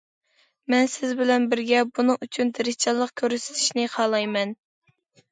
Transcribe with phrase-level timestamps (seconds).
[0.73, 4.55] مەن سىز بىلەن بىرگە بۇنىڭ ئۈچۈن تىرىشچانلىق كۆرسىتىشنى خالايمەن.